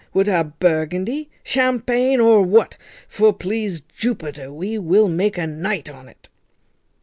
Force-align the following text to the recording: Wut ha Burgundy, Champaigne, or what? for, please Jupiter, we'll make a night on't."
Wut 0.15 0.27
ha 0.27 0.41
Burgundy, 0.41 1.29
Champaigne, 1.43 2.19
or 2.19 2.41
what? 2.41 2.75
for, 3.07 3.31
please 3.31 3.81
Jupiter, 3.81 4.51
we'll 4.51 5.07
make 5.09 5.37
a 5.37 5.45
night 5.45 5.91
on't." 5.91 6.27